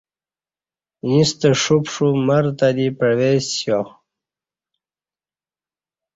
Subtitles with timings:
[1.07, 3.79] ییں ستہ ݜوپݜو مر تہ دی پعوئسیا